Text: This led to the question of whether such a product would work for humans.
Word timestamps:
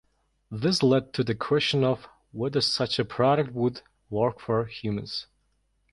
This 0.49 0.81
led 0.81 1.13
to 1.13 1.23
the 1.23 1.35
question 1.35 1.83
of 1.83 2.07
whether 2.31 2.59
such 2.59 2.97
a 2.97 3.05
product 3.05 3.51
would 3.51 3.83
work 4.09 4.39
for 4.39 4.65
humans. 4.65 5.27